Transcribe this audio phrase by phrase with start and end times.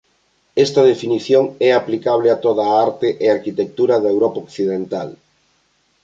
[0.65, 5.09] Esta definición é aplicable a toda a arte e arquitectura da Europa occidental.